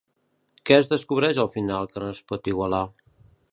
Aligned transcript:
Què 0.69 0.77
es 0.77 0.89
descobreix 0.93 1.41
al 1.45 1.51
final 1.57 1.87
que 1.93 2.03
no 2.05 2.09
es 2.15 2.25
pot 2.33 2.53
igualar? 2.55 2.83